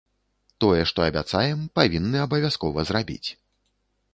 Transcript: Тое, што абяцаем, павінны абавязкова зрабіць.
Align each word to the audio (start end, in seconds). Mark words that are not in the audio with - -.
Тое, 0.63 0.79
што 0.91 1.03
абяцаем, 1.09 1.61
павінны 1.81 2.17
абавязкова 2.25 2.87
зрабіць. 2.93 3.29